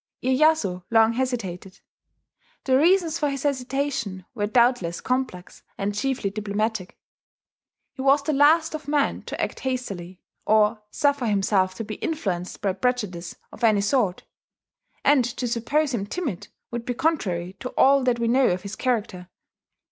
Iyeyasu 0.23 0.83
long 0.89 1.13
hesitated. 1.13 1.79
The 2.63 2.75
reasons 2.75 3.19
for 3.19 3.29
his 3.29 3.43
hesitation 3.43 4.25
were 4.33 4.47
doubtless 4.47 4.99
complex, 4.99 5.61
and 5.77 5.93
chiefly 5.93 6.31
diplomatic. 6.31 6.97
He 7.93 8.01
was 8.01 8.23
the 8.23 8.33
last 8.33 8.73
of 8.73 8.87
men 8.87 9.21
to 9.25 9.39
act 9.39 9.59
hastily, 9.59 10.19
or 10.43 10.81
suffer 10.89 11.27
himself 11.27 11.75
to 11.75 11.83
be 11.83 11.97
influenced 12.01 12.61
by 12.63 12.73
prejudice 12.73 13.35
of 13.51 13.63
any 13.63 13.81
sort; 13.81 14.23
and 15.05 15.23
to 15.23 15.47
suppose 15.47 15.93
him 15.93 16.07
timid 16.07 16.47
would 16.71 16.83
be 16.83 16.95
contrary 16.95 17.53
to 17.59 17.69
all 17.77 18.03
that 18.05 18.17
we 18.17 18.27
know 18.27 18.47
of 18.47 18.63
his 18.63 18.75
character. 18.75 19.29